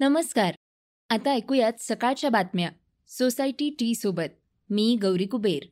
[0.00, 0.54] नमस्कार.
[1.10, 2.68] आता ऐकूयात सकाळच्या बातम्या.
[3.08, 4.42] सोसायटी टी सोबत.
[4.70, 5.66] मी गौरी कुबेर.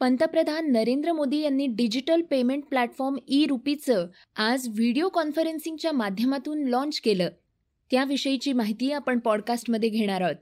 [0.00, 4.06] पंतप्रधान नरेंद्र मोदी यांनी डिजिटल पेमेंट प्लॅटफॉर्म ई रुपीचं
[4.36, 7.28] आज व्हिडिओ कॉन्फरन्सिंगच्या माध्यमातून लॉन्च केलं.
[7.90, 10.36] त्याविषयीची माहिती आपण पॉडकास्टमध्ये घेणार आहोत.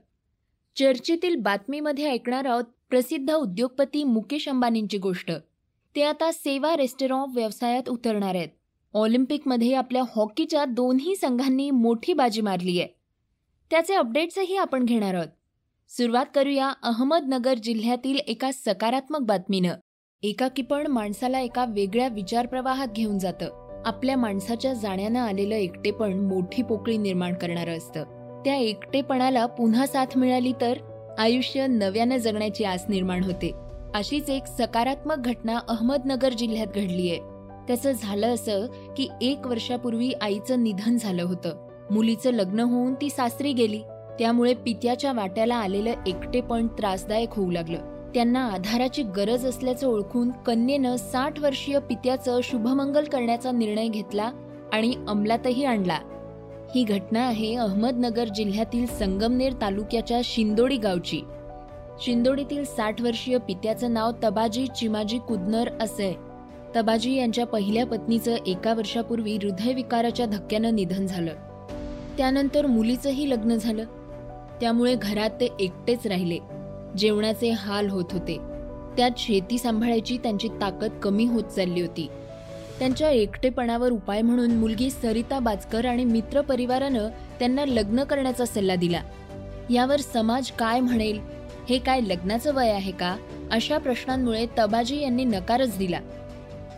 [0.75, 5.31] चर्चेतील बातमीमध्ये ऐकणार आहोत प्रसिद्ध उद्योगपती मुकेश अंबानींची गोष्ट.
[5.95, 8.49] ते आता सेवा रेस्टॉरंट व्यवसायात उतरणार आहेत.
[8.93, 12.98] ऑलिम्पिकमध्ये आपल्या हॉकीच्या दोन्ही संघांनी मोठी बाजी मारली आहे
[13.71, 15.27] त्याचे अपडेट्सही आपण घेणार आहोत.
[15.89, 19.73] सुरुवात करूया अहमदनगर जिल्ह्यातील एका सकारात्मक बातमीनं.
[20.23, 23.81] एकाकीपण माणसाला एका वेगळ्या विचारप्रवाहात घेऊन जातं.
[23.85, 28.03] आपल्या माणसाच्या जाण्यानं आलेलं एकटेपण मोठी पोकळी निर्माण करणारं असतं.
[28.45, 30.77] त्या एकटेपणाला पुन्हा साथ मिळाली तर
[31.19, 33.51] आयुष्य नव्यानं जगण्याची आस निर्माण होते.
[33.95, 37.17] अशीच एक सकारात्मक घटना अहमदनगर जिल्ह्यात घडलीय.
[37.67, 38.65] त्याचं झालं असं
[38.97, 41.68] की एक वर्षापूर्वी आईचं निधन झालं होतं.
[41.91, 43.81] मुलीचं लग्न होऊन ती सासरी गेली.
[44.19, 48.11] त्यामुळे पित्याच्या वाट्याला आलेलं एकटेपण त्रासदायक होऊ लागलं.
[48.13, 54.31] त्यांना आधाराची गरज असल्याचं ओळखून कन्येनं साठ वर्षीय पित्याचं शुभमंगल करण्याचा निर्णय घेतला
[54.73, 55.99] आणि अंमलातही आणला.
[56.75, 61.21] ही घटना आहे अहमदनगर जिल्ह्यातील संगमनेर तालुक्याच्या शिंदोडी गावची.
[62.01, 66.17] शिंदोडीतील साठ वर्षीय पित्याचं नाव तबाजी चिमाजी कुदनर असे.
[66.75, 71.31] तबाजी यांच्या पहिल्या पत्नीचं एका वर्षापूर्वी हृदयविकाराच्या धक्क्यानं निधन झालं.
[72.19, 73.83] त्यानंतर मुलीचंही लग्न झालं.
[74.61, 76.37] त्यामुळे घरात ते एकटेच राहिले.
[76.97, 78.37] जेवणाचे हाल होत होते.
[78.97, 82.07] त्यात शेती सांभाळायची त्यांची ताकद कमी होत चालली होती.
[82.79, 87.09] त्यांच्या एकटेपणावर उपाय म्हणून मुलगी सरिता बाजकर आणि मित्र परिवारानं
[87.39, 89.01] त्यांना लग्न करण्याचा सल्ला दिला.
[89.69, 91.19] यावर समाज काय म्हणेल?
[91.69, 93.17] हे काय लग्नाचं वय आहे का?
[93.51, 95.99] अशा प्रश्नांमुळे तबाजी यांनी नकारच दिला.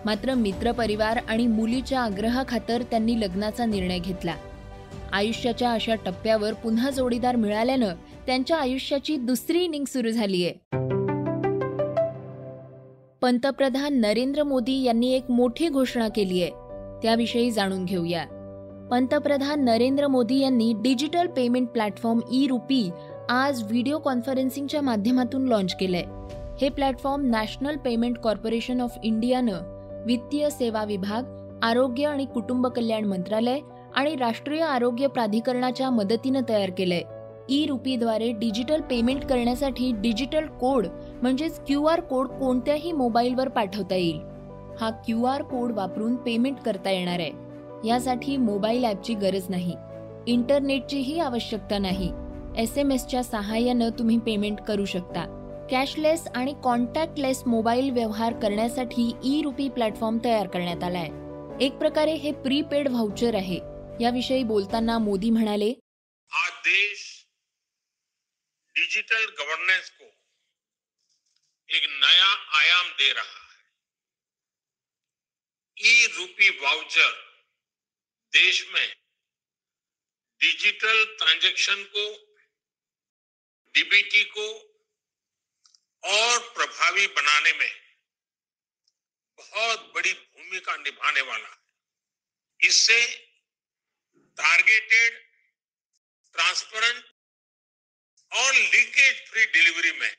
[0.06, 4.34] मात्र मित्रपरिवार आणि मुलीच्या आग्रहाखातर त्यांनी लग्नाचा निर्णय घेतला.
[5.14, 7.94] आयुष्याच्या अशा टप्प्यावर पुन्हा जोडीदार मिळाल्यानं
[8.25, 10.52] त्यांच्या आयुष्याची दुसरी इनिंग सुरू झालीय.
[13.22, 16.52] पंतप्रधान नरेंद्र मोदी यांनी एक मोठी घोषणा केली आहे
[17.02, 18.25] त्याविषयी जाणून घेऊया.
[18.91, 22.90] पंतप्रधान नरेंद्र मोदी यांनी digital payment platform e RUPI
[23.30, 26.03] आज व्हिडिओ कॉन्फरन्सिंगच्या माध्यमातून लॉन्च केलंय.
[26.62, 29.59] हे platform National Payment Corporation of इंडियानं
[30.06, 33.59] वित्तीय सेवा विभाग आरोग्य आणि कुटुंब कल्याण मंत्रालय
[33.96, 37.02] आणि राष्ट्रीय आरोग्य प्राधिकरणाच्या मदतीनं तयार केलंय.
[37.50, 40.88] ई रुपीद्वारे डिजिटल पेमेंट करण्यासाठी डिजिटल कोड
[41.22, 44.19] म्हणजेच क्यू आर कोड कोणत्याही मोबाईलवर पाठवता येईल.
[44.81, 47.31] हा क्यू आर कोड वापरून पेमेंट करता येणार आहे.
[47.88, 49.75] यासाठी मोबाईल ॲपची गरज नाही.
[50.28, 52.12] इंटरनेटचीही आवश्यकता नाही.
[52.58, 55.25] एस एम एसच्या सहाय्यानं तुम्ही पेमेंट करू शकता.
[55.72, 61.09] कॅशलेस आणि कॉन्टॅक्टलेस मोबाईल व्यवहार करण्यासाठी ई रुपी प्लॅटफॉर्म तयार करण्यात आलाय.
[61.62, 63.71] एक प्रकारे हे प्रीपेड व्हाउचर आहे.
[64.00, 65.69] याविषयी बोलताना मोदी म्हणाले,
[66.31, 67.25] आज देश
[68.75, 70.06] डिजिटल गवर्नेंस को
[71.69, 72.29] एक नया
[72.59, 73.63] आयाम दे रहा है।
[75.78, 77.12] ई रूपी वाउचर
[78.34, 78.88] देश में
[80.41, 82.06] डिजिटल ट्रांजैक्शन को,
[83.75, 84.47] डीबीटी को
[86.03, 87.72] और प्रभावी बनाने में
[89.38, 91.59] बहुत बड़ी भूमिका निभाने वाला है।
[92.59, 93.31] इससे
[94.38, 95.19] टारगेटेड
[96.34, 97.06] ट्रांसपेरेंट
[98.31, 100.16] और लीकेज फ्री डिलीवरी में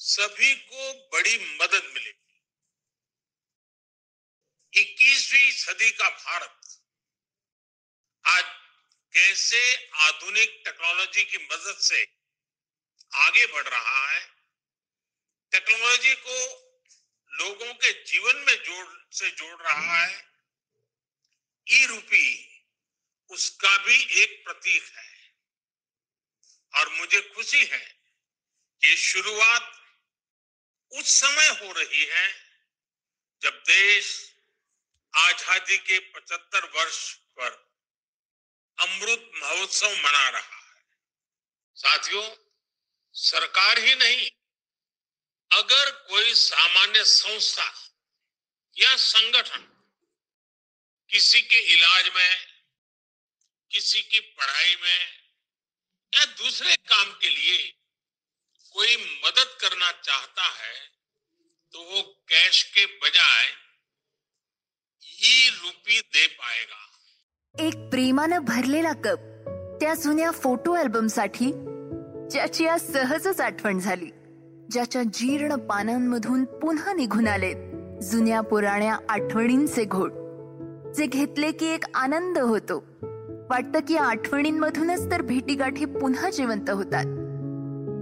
[0.00, 2.16] सभी को बड़ी मदद मिलेगी।
[4.72, 6.78] 21वीं सदी का भारत
[8.24, 8.44] आज
[9.12, 9.62] कैसे
[10.00, 12.02] आधुनिक टेक्नोलॉजी की मदद से
[13.12, 14.20] आगे बढ़ रहा है
[15.52, 16.36] टेक्नोलॉजी को
[17.30, 20.24] लोगों के जीवन में जोड़, से जोड़ रहा है,
[21.66, 22.49] ई रूपी
[23.30, 25.08] उसका भी एक प्रतीक है।
[26.74, 27.84] और मुझे खुशी है
[28.82, 29.76] कि शुरुआत
[30.92, 32.28] उस समय हो रही है
[33.42, 34.34] जब देश
[35.14, 37.50] आज़ादी के 75 वर्ष पर
[38.78, 40.84] अमृत महोत्सव मना रहा है।
[41.76, 42.36] साथियों,
[43.14, 44.30] सरकार ही नहीं,
[45.50, 47.92] अगर कोई सामान्य संस्था
[48.76, 49.66] या संगठन
[51.10, 52.49] किसी के इलाज में
[53.70, 55.00] किसी की पढ़ाई में
[56.12, 57.58] या दूसरे काम के लिए
[58.74, 60.74] कोई मदद करना चाहता है
[61.74, 63.46] तो वो कैश के बजाय
[65.24, 69.20] ई रुपी दे पाएगा। एक प्रेमानं भरलेला कप
[69.80, 71.50] त्या जुन्या फोटो अल्बमसाठी
[72.32, 74.10] ज्याची आज सहजच आठवण झाली
[74.72, 77.56] ज्याच्या जीर्ण पानांमधून पुन्हा निघून आलेत
[78.02, 80.12] जुन्या पुराण्या आठवणींचे घोट
[80.96, 82.78] जे घेतले की एक आनंद होतो.
[83.50, 87.04] वाटतं की आठवणींमधूनच तर भेटीगाठी पुन्हा जिवंत होतात.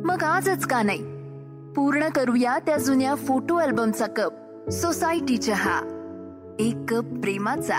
[0.06, 1.02] मग आजच का नाही?
[1.72, 4.32] पूर्ण करूया त्या जुन्या फोटो अल्बमचा कप
[4.70, 5.80] सोसायटीच्या हा.
[6.60, 7.78] एक कप प्रेमाचा.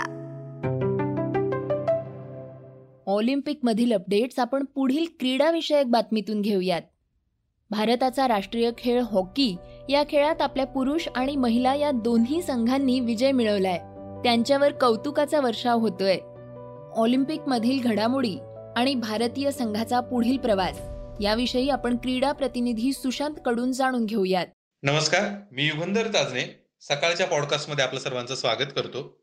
[3.06, 6.82] ऑलिम्पिक मधील अपडेट्स आपण पुढील क्रीडाविषयक बातमीतून घेऊयात.
[7.70, 9.56] भारताचा राष्ट्रीय खेळ हॉकी
[9.88, 13.78] या खेळात आपल्या पुरुष आणि महिला या दोन्ही संघांनी विजय मिळवलाय.
[14.22, 16.16] त्यांच्यावर कौतुकाचा वर्षाव होतोय.
[16.96, 18.38] ऑलिम्पिक मधील घडामोडी
[18.76, 20.78] आणि भारतीय संघाचा पुढील प्रवास
[21.22, 24.46] याविषयी आपण क्रीडा प्रतिनिधी सुशांत कडून जाणून घेऊयात.
[24.82, 29.22] नमस्कार मी युगंधर ताजने सकाळच्या पॉडकास्टमध्ये आपलं सर्वांचं स्वागत करतो.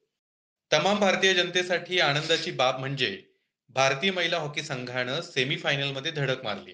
[0.73, 3.23] तमाम भारतीय जनतेसाठी आनंदाची बाब म्हणजे
[3.69, 6.71] भारतीय महिला हॉकी संघानं सेमीफायनलमध्ये धडक मारली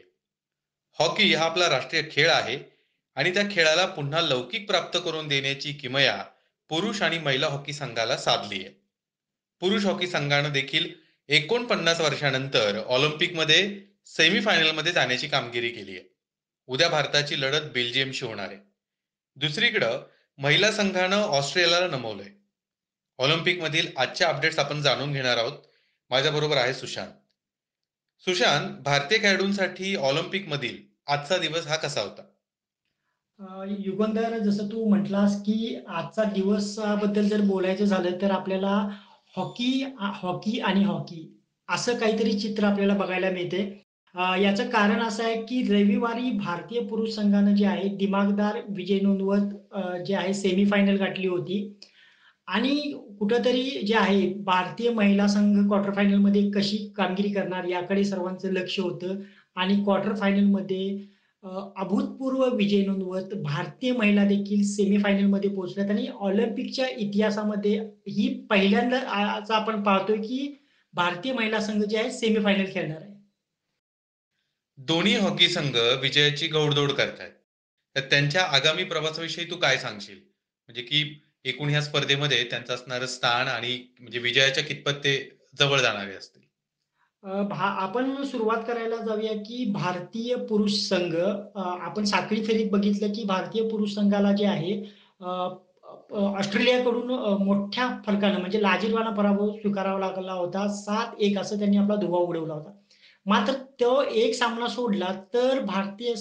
[1.00, 2.60] हॉकी हा आपला राष्ट्रीय खेळ आहे
[3.16, 6.24] आणि त्या खेळाला पुन्हा लौकिक प्राप्त करून देण्याची किमया
[6.70, 8.83] पुरुष आणि महिला हॉकी संघाला साधली आहे.
[9.64, 10.94] पुरुष हॉकी संघानं देखील
[11.28, 16.04] एकोणपन्नास वर्षानंतर ऑलिम्पिकमध्ये सेमीफायनलमध्ये जाण्याची कामगिरी केली आहे.
[16.68, 18.58] उद्या भारताची लढत बेल्जियमशी होणार आहे.
[19.36, 20.04] दुसरीकडं
[20.38, 22.30] महिला संघानं ऑस्ट्रेलियाला नमवलंय.
[23.18, 25.52] ऑलिम्पिक मधील आजच्या अपडेट्स आपण जाणून घेणार आहोत.
[26.10, 27.12] माझ्याबरोबर आहे सुशांत.
[28.20, 30.78] सुशांत भारतीय खेळाडूंसाठी ऑलिम्पिक मधील
[31.08, 32.22] आजचा दिवस हा कसा होता?
[33.80, 38.90] युगंधर जसं तू म्हटलास की आजचा दिवसाबद्दल जर बोलायचं झालं तर आपल्याला
[39.38, 41.30] हॉकी हॉकी आणि हॉकी
[41.70, 43.62] असं काहीतरी चित्र आपल्याला बघायला मिळते.
[44.42, 50.16] याचं कारण असं आहे की रविवारी भारतीय पुरुष संघानं जे आहे दिमागदार विजय नोंदवत जे
[50.16, 51.58] आहे सेमीफायनल गाठली होती.
[52.48, 52.76] आणि
[53.20, 59.16] कुठंतरी जे आहे भारतीय महिला संघ क्वार्टर फायनलमध्ये कशी कामगिरी करणार याकडे सर्वांचं लक्ष होतं.
[59.56, 60.98] आणि क्वार्टर फायनलमध्ये
[61.44, 67.78] अभूतपूर्व विजय नोंदवत भारतीय महिला देखील सेमीफायनलमध्ये पोहोचल्यात आणि ऑलिम्पिकच्या इतिहासामध्ये
[68.10, 69.00] ही पहिल्यांदा
[69.56, 70.56] आपण पाहतोय की
[70.94, 73.12] भारतीय महिला संघ जे आहे सेमीफायनल खेळणार आहे.
[74.78, 77.32] दोन्ही हॉकी संघ विजयाची गौडदौड करतायत.
[77.96, 80.18] तर त्यांच्या आगामी प्रवासाविषयी तू काय सांगशील?
[80.18, 81.04] म्हणजे की
[81.46, 85.16] एकूण ह्या स्पर्धेमध्ये त्यांचं असणारं स्थान आणि म्हणजे विजयाच्या कितपत ते
[85.60, 86.43] जवळ जाणारे असते
[87.24, 91.16] भा आपण सुरुवात करायला जाऊया की भारतीय पुरुष संघ
[91.56, 94.74] आपण साखळी फेरीत बघितलं की भारतीय पुरुष संघाला जे आहे
[95.22, 97.12] ऑस्ट्रेलियाकडून
[97.44, 100.68] मोठ्या फरकानं म्हणजे लाजीरवाना पराभव स्वीकारावा लागला होता.
[100.70, 102.72] सात एक असं त्यांनी आपला धुवा उडवला होता.
[103.26, 106.14] मात्र तो एक सामना सोडला तर भारतीय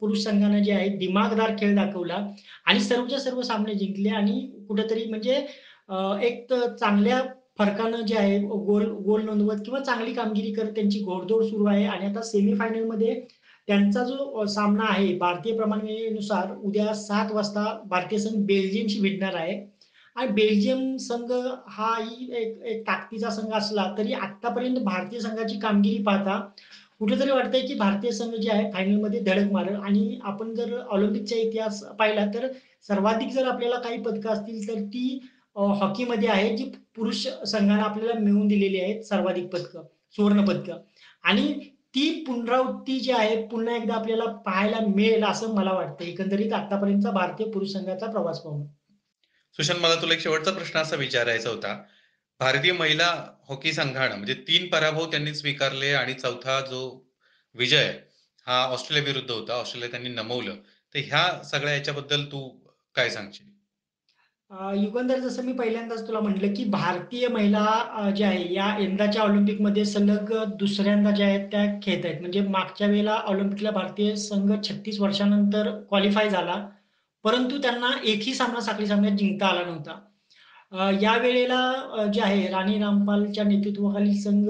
[0.00, 2.24] पुरुष संघाने जे आहे दिमागदार खेळ दाखवला
[2.66, 5.34] आणि सर्वच्या सर्व सामने जिंकले आणि कुठेतरी म्हणजे
[6.26, 7.20] एक चांगल्या
[7.60, 11.84] फरकानं जे आहे गोल गोल नोंदवत किंवा चांगली कामगिरी करत त्यांची घोडदौड सुरू आहे.
[11.86, 13.14] आणि आता सेमीफायनलमध्ये
[13.68, 19.58] त्यांचा जो सामना आहे भारतीय प्रमाणानुसार उद्या सात वाजता भारतीय संघ बेल्जियमशी भिडणार आहे.
[20.16, 21.30] आणि बेल्जियम संघ
[21.68, 26.38] हा ही एक एक ताकदीचा संघ असला तरी आतापर्यंत भारतीय संघाची कामगिरी पाहता
[27.00, 29.74] कुठेतरी वाटतंय की भारतीय संघ जे आहे फायनलमध्ये धडक मारेल.
[29.76, 32.46] आणि आपण जर ऑलिम्पिकचा इतिहास पाहिला तर
[32.88, 35.18] सर्वाधिक जर आपल्याला काही पदकं असतील तर ती
[35.56, 36.64] हॉकीमध्ये आहे जी
[36.96, 39.82] पुरुष संघाने आपल्याला मिळवून दिलेली आहेत सर्वाधिक पदकं
[40.12, 40.78] सुवर्ण पदकं.
[41.22, 41.52] आणि
[41.94, 46.04] ती पुनरावृत्ती जी आहे पुन्हा एकदा आपल्याला पाहायला मिळेल असं मला वाटतं.
[46.04, 48.66] एकंदरीत आतापर्यंतचा भारतीय पुरुष संघाचा प्रवास पाहून.
[49.56, 51.82] सुशांत मला तुला एक शेवटचा प्रश्न असा विचारायचा होता.
[52.40, 57.10] भारतीय महिला हॉकी संघानं म्हणजे तीन पराभव त्यांनी स्वीकारले आणि चौथा जो
[57.54, 57.98] विजय
[58.46, 60.54] हा ऑस्ट्रेलिया विरुद्ध होता ऑस्ट्रेलिया त्यांनी नमवलं.
[60.94, 62.48] तर ह्या सगळ्या याच्याबद्दल तू
[62.94, 63.59] काय सांगशील?
[64.50, 70.32] युगंधर जसं मी पहिल्यांदाच तुला म्हटलं की भारतीय महिला ज्या आहे या यंदाच्या ऑलिम्पिकमध्ये सलग
[70.58, 72.20] दुसऱ्यांदा ज्या आहेत त्या खेळत आहेत.
[72.20, 76.54] म्हणजे मागच्या वेळेला ऑलिम्पिकला भारतीय संघ छत्तीस वर्षानंतर क्वालिफाय झाला.
[77.24, 79.98] परंतु त्यांना एकही सामना साखळी सामन्यात जिंकता आला नव्हता.
[81.02, 84.48] या वेळेला जे आहे राणी रामपालच्या नेतृत्वाखाली संघ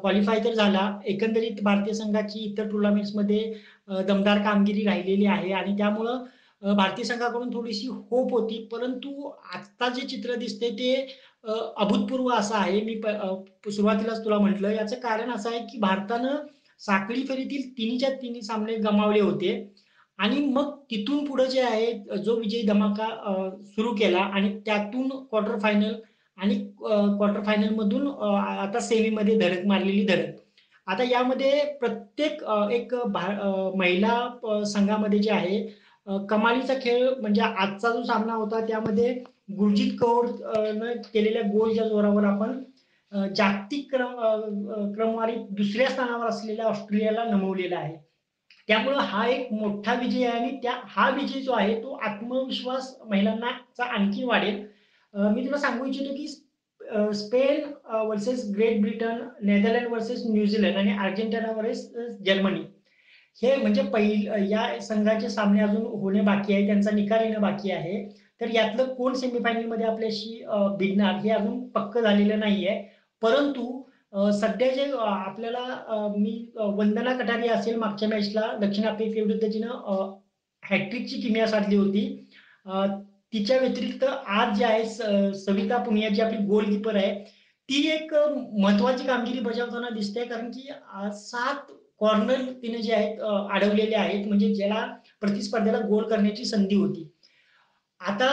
[0.00, 0.90] क्वालिफाय तर झाला.
[1.06, 3.52] एकंदरीत भारतीय संघाची इतर टुर्नामेंट्समध्ये
[4.08, 5.52] दमदार कामगिरी राहिलेली आहे.
[5.52, 6.24] आणि त्यामुळं
[6.62, 10.94] भारतीय संघाकडून थोडीशी होप होती परंतु आता जे चित्र दिसते ते
[11.44, 12.80] अभूतपूर्व असं आहे.
[12.82, 13.00] मी
[13.72, 16.36] सुरुवातीलाच तुला म्हटलं याचं कारण असं आहे की भारतानं
[16.80, 19.52] साखळी फेरीतील तिन्हीच्या तिन्ही सामने गमावले होते.
[20.18, 23.06] आणि मग तिथून पुढे जे आहे जो विजयी धमाका
[23.66, 25.94] सुरू केला आणि त्यातून क्वार्टर फायनल
[26.38, 30.38] आणि क्वार्टर फायनल मधून आता सेमीमध्ये धडक मारलेली धडक.
[30.86, 32.42] आता यामध्ये प्रत्येक
[32.72, 32.94] एक
[33.76, 35.58] महिला संघामध्ये जे आहे
[36.06, 39.12] कमालीचा खेळ म्हणजे आजचा जो सामना होता त्यामध्ये
[39.58, 40.26] गुरजीत कौर
[40.74, 42.62] न केलेल्या गोलच्या जोरावर आपण
[43.36, 47.96] जागतिक क्रम क्रमवारीत दुसऱ्या स्थानावर असलेल्या ऑस्ट्रेलियाला नमवलेला आहे.
[48.68, 53.84] त्यामुळं हा एक मोठा विजय आहे आणि त्या हा विजय जो आहे तो आत्मविश्वास महिलांना
[53.84, 54.62] आणखी वाढेल.
[55.14, 56.26] मी तुला सांगू इच्छितो की
[57.14, 57.72] Spain
[58.08, 62.62] versus Great Britain Netherland versus New Zealand आणि अर्जेंटिना वर्सेस जर्मनी
[63.38, 68.04] हे म्हणजे पहिल या संघाचे सामने अजून होणे बाकी आहे त्यांचा निकाल येणं बाकी आहे.
[68.40, 70.42] तर यातलं कोण सेमीफायनलमध्ये आपल्याशी
[70.78, 72.82] भिडणार हे अजून पक्क झालेलं नाहीये.
[73.22, 73.82] परंतु
[74.40, 80.12] सध्या जे आपल्याला मी वंदना कटारी असेल मागच्या मॅचला दक्षिण आफ्रिके जिनं
[80.62, 82.04] हॅट्रिकची किमिया साधली होती.
[83.32, 87.12] तिच्या व्यतिरिक्त आज जे आहे सविता पुनिया जी आपली गोलकीपर आहे
[87.68, 90.68] ती एक महत्वाची कामगिरी बजावताना दिसते कारण की
[91.14, 94.86] सात कॉर्नर तिने जे आहेत अडवलेले आहेत म्हणजे ज्याला
[95.20, 97.08] प्रतिस्पर्ध्याला गोल करण्याची संधी होती.
[98.00, 98.28] आता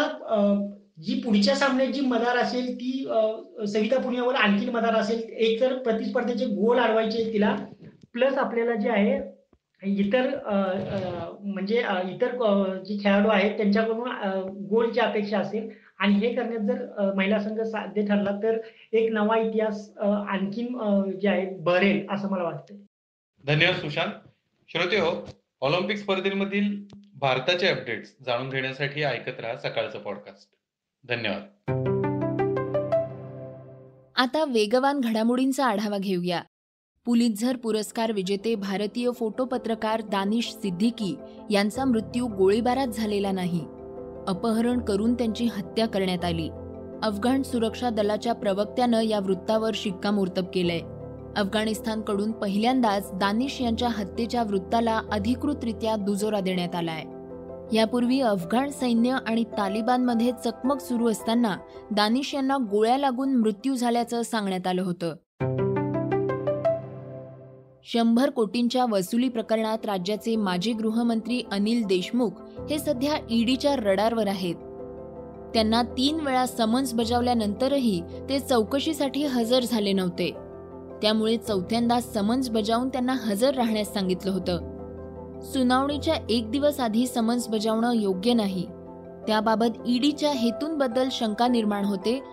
[1.00, 2.92] जी पुढच्या सामन्यात जी मदार असेल ती
[3.68, 7.56] सविता पुण्यावर आणखी मदार असेल एक तर प्रतिस्पर्धेचे गोल अडवायचे तिला
[8.14, 9.20] प्लस आपल्याला जे आहे
[9.84, 10.28] इतर
[11.44, 12.36] म्हणजे इतर
[12.86, 14.10] जे खेळाडू आहेत त्यांच्याकडून
[14.70, 18.58] गोलची अपेक्षा असेल आणि हे करण्यात जर महिला संघ साध्य ठरला तर
[18.94, 20.78] एक नवा इतिहास आणखीन
[21.22, 22.76] जे आहे भरेल असं मला वाटतं
[23.48, 24.12] धन्यवाद सुशांत.
[24.68, 25.30] श्रोते हो
[25.62, 30.50] ऑलिम्पिक स्पर्धेमधील भारताचे अपडेट्स जाणून घेण्यासाठी ऐकत राहा सकाळचं पॉडकास्ट
[31.08, 31.46] धन्यवाद.
[34.16, 36.42] आता वेगवान घडामोडींचा आढावा घेऊया.
[37.06, 41.16] पुलितझर पुरस्कार विजेते भारतीय फोटो पत्रकार दानिश सिद्दीकी
[41.50, 43.66] यांचा मृत्यू गोळीबारात झालेला नाही.
[44.28, 46.50] अपहरण करून त्यांची हत्या करण्यात आली.
[47.04, 50.99] अफगाण सुरक्षा दलाच्या प्रवक्त्यानं या वृत्तावर शिक्कामोर्तब केलंय.
[51.38, 57.04] अफगाणिस्तानकडून पहिल्यांदाच दानिश यांच्या हत्येच्या वृत्ताला अधिकृतरित्या दुजोरा देण्यात आलाय.
[57.78, 61.58] यापूर्वी अफगाण सैन्य आणि तालिबानमध्ये चकमक सुरू असताना
[61.92, 65.16] दानिश यांना गोळ्या लागून मृत्यू झाल्याचं सांगण्यात आलं होतं.
[67.84, 72.30] शंभर कोटींच्या वसुली प्रकरणात राज्याचे माजी गृहमंत्री अनिल देशमुख
[72.70, 74.56] हे सध्या ईडीच्या रडारवर आहेत.
[75.54, 80.49] त्यांना तीन वेळा समन्स बजावल्यानंतरही ते चौकशीसाठी हजर झाले नव्हते.
[81.02, 84.70] त्यामुळे चौथ्यांदा समन्स बजावून त्यांना हजर राहण्यास सांगितलं होतं.
[85.42, 88.66] सुनावणीच्या एक दिवस आधी समन्स बजावणं योग्य नाही.
[89.28, 92.24] त्याबाबत ईडीच्या हेतूंबद्दल शंका निर्माण होते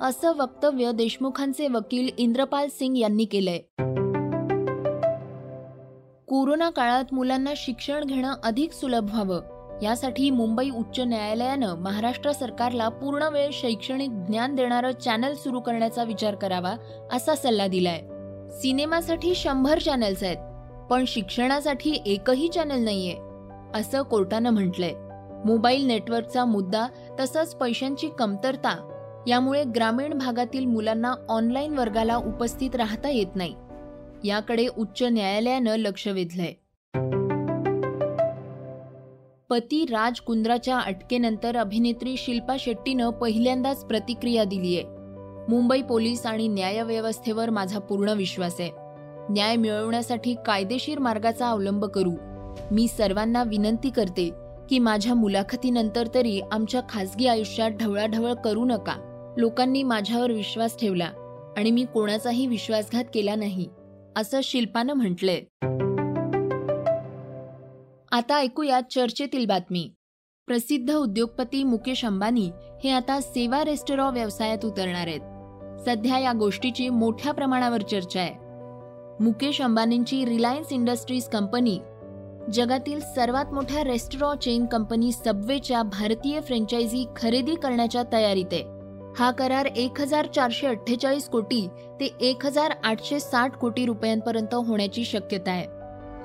[0.00, 3.58] असं वक्तव्य देशमुखांचे वकील इंद्रपाल सिंग यांनी केलंय.
[6.28, 9.40] कोरोना काळात मुलांना शिक्षण घेणं अधिक सुलभ व्हावं
[9.82, 16.34] यासाठी मुंबई उच्च न्यायालयानं महाराष्ट्र सरकारला पूर्ण वेळ शैक्षणिक ज्ञान देणारं चॅनल सुरू करण्याचा विचार
[16.34, 16.74] करावा
[17.12, 18.02] असा सल्ला दिलाय.
[18.50, 20.36] सिनेमासाठी शंभर चॅनल्स आहेत
[20.90, 23.16] पण शिक्षणासाठी एकही चॅनल नाहीये
[23.74, 24.92] असं कोर्टानं म्हटलंय.
[25.44, 26.86] मोबाईल नेटवर्कचा मुद्दा
[27.20, 28.90] तसंच पैशांची कमतरता
[29.26, 33.54] यामुळे ग्रामीण भागातील मुलांना ऑनलाईन वर्गाला उपस्थित राहता येत नाही.
[34.24, 36.52] याकडे उच्च न्यायालयानं लक्ष वेधलंय.
[39.50, 44.82] पती राज कुंद्राच्या अटकेनंतर अभिनेत्री शिल्पा शेट्टीनं पहिल्यांदाच प्रतिक्रिया दिलीय.
[45.48, 48.70] मुंबई पोलीस आणि न्यायव्यवस्थेवर माझा पूर्ण विश्वास आहे.
[49.30, 52.12] न्याय मिळवण्यासाठी कायदेशीर मार्गाचा अवलंब करू.
[52.70, 54.30] मी सर्वांना विनंती करते
[54.70, 58.94] की माझ्या मुलाखतीनंतर तरी आमच्या खासगी आयुष्यात ढवळाढवळ करू नका.
[59.36, 61.10] लोकांनी माझ्यावर विश्वास ठेवला
[61.56, 63.68] आणि मी कोणाचाही विश्वासघात केला नाही
[64.16, 65.40] असं शिल्पानं म्हटलंय.
[68.12, 69.90] आता ऐकूया चर्चेतील बातमी.
[70.46, 72.50] प्रसिद्ध उद्योगपती मुकेश अंबानी
[72.84, 75.20] हे आता सेवा रेस्टॉरंट व्यवसायात उतरणार आहेत.
[75.86, 78.34] सध्या या गोष्टीची मोठ्या प्रमाणावर चर्चा आहे.
[79.20, 81.78] मुकेश अंबानींची रिलायन्स इंडस्ट्रीज कंपनी
[82.52, 88.62] जगातील सर्वात मोठ्या रेस्टॉरंट चेन कंपनी सबवेच्या भारतीय फ्रँचायझी खरेदी करण्याच्या तयारीत आहे.
[89.18, 91.68] हा करार एक हजार चारशे अठ्ठेचाळीस कोटी
[92.00, 95.66] ते एक हजार आठशे साठ कोटी रुपयांपर्यंत होण्याची शक्यता आहे.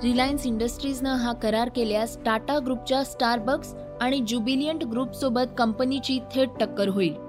[0.03, 7.28] रिलायन्स इंडस्ट्रीजनं हा करार केल्यास टाटा ग्रुपच्या स्टारबक्स आणि ज्युबिलियंट ग्रुपसोबत कंपनीची थेट टक्कर होईल.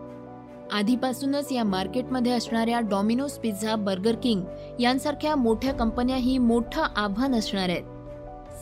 [0.73, 4.43] आधीपासूनच या मार्केटमध्ये असणाऱ्या डॉमिनोज पिझ्झा बर्गर किंग
[4.81, 7.83] यांसारख्या मोठ्या कंपन्याही मोठं आव्हान असणार आहेत.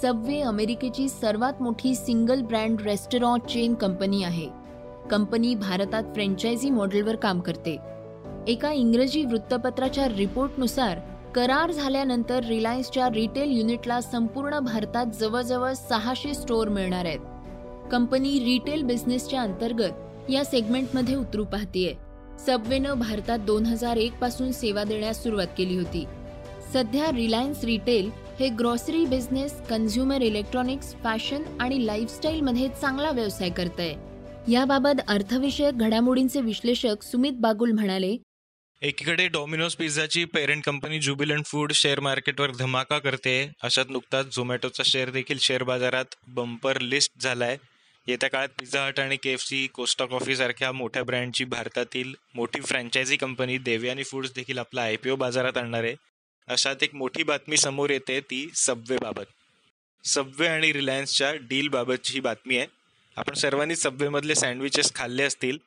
[0.02, 4.48] सबवे अमेरिकेची सर्वात मोठी single brand restaurant chain company आहे.
[5.10, 7.76] कंपनी भारतात फ्रँचायझी मॉडेलवर काम करते.
[8.46, 10.98] एका इंग्रजी वृत्तपत्राच्या रिपोर्टनुसार
[11.34, 17.18] करार झाल्यानंतर रिलायन्सच्या रिटेल युनिटला संपूर्ण भारतात जवळजवळ सहाशे स्टोअर मिळणार आहेत.
[17.92, 19.90] कंपनी रिटेल बिझनेसच्या अंतर्गत
[20.28, 21.94] या सेगमेंटमध्ये उतरू पाहतीये.
[22.46, 26.04] सबवेनं भारतात दोन हजार एक पासून सेवा देण्यास सुरुवात केली होती.
[26.72, 34.52] सध्या रिलायन्स रिटेल हे grocery business consumer electronics fashion आणि लाईफस्टाईलमध्ये चांगला व्यवसाय करत आहे
[34.52, 38.16] याबाबत अर्थविषयक घडामोडींचे विश्लेषक सुमित बागुल म्हणाले
[38.82, 45.10] एकीकडे Domino's पिझ्झाची parent company Jubilant Food share मार्केटवर धमाका करते अशात नुकताच झोमॅटोचा शेअर
[45.10, 47.56] देखील शेअर बाजारात बंपर लिस्ट झालाय.
[48.08, 52.60] येत्या काळात पिझ्झा हट आणि K F C Costa Coffee सारख्या मोठ्या ब्रँडची भारतातील मोठी
[52.60, 55.94] फ्रँचायझी कंपनी देवयानी फूड्स देखील आपला आय पी ओ बाजारात आणणार आहे.
[56.48, 59.24] अशात एक मोठी बातमी समोर येते ती सबवे बाबत.
[60.04, 62.66] सबवे आणि रिलायन्सच्या डील बाबतची ही बातमी आहे.
[63.16, 65.58] आपण सर्वांनी सबवेमधले सँडविचेस खाल्ले असतील.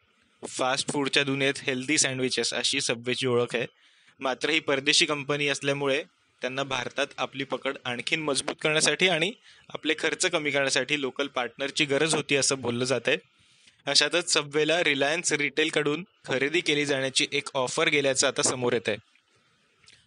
[0.48, 3.66] फास्ट फूडच्या दुनियेत हेल्दी सँडविचेस अशी सबवेची ओळख आहे.
[4.20, 6.04] मात्र ही परदेशी कंपनी असल्यामुळे
[6.42, 9.32] त्यांना भारतात आपली पकड आणखीन मजबूत करण्यासाठी आणि
[9.70, 13.18] आपले खर्च कमी करण्यासाठी लोकल पार्टनरची गरज होती असं बोललं जात आहे.
[13.86, 18.98] अशातच सबवेला रिलायन्स रिटेलकडून खरेदी केली जाण्याची एक ऑफर गेल्याचं आता समोर येत आहे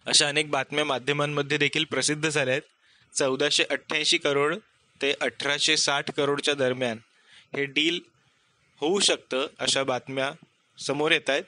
[0.05, 2.61] अशा अनेक बातम्या माध्यमांमध्ये देखील प्रसिद्ध झाल्या आहेत.
[3.13, 4.55] चौदाशे अठ्ठ्याऐंशी करोड
[5.01, 6.97] ते अठराशे साठ करोडच्या दरम्यान
[7.55, 7.99] हे डील
[8.81, 10.31] होऊ शकतं अशा बातम्या
[10.77, 11.43] समोर येत आहेत.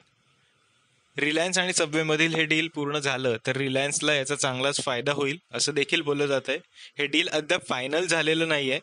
[1.18, 6.00] रिलायन्स आणि सबवेमधील हे डील पूर्ण झालं तर रिलायन्सला याचा चांगलाच फायदा होईल असं देखील
[6.00, 6.58] बोललं जात आहे
[6.98, 8.80] हे डील अद्याप फायनल झालेलं नाही आहे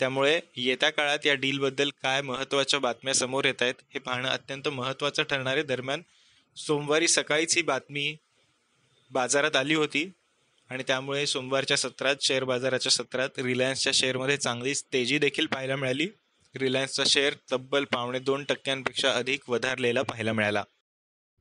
[0.00, 5.22] त्यामुळे येत्या काळात या डीलबद्दल काय महत्त्वाच्या बातम्या समोर येत आहेत हे पाहणं अत्यंत महत्त्वाचं
[5.22, 5.62] ठरणारे.
[5.62, 6.02] दरम्यान
[6.56, 8.16] सोमवारी सकाळीच ही बातमी
[9.10, 10.10] बाजारात आली होती
[10.70, 16.08] आणि त्यामुळे सोमवारच्या सत्रात शेअर बाजाराच्या सत्रात रिलायन्सच्या शेअरमध्ये चांगलीच तेजी देखील पाहायला मिळाली.
[16.54, 20.62] रिलायन्सचा शेअर तब्बल पावणे दोन टक्क्यांपेक्षा अधिक वधारलेला पाहायला मिळाला.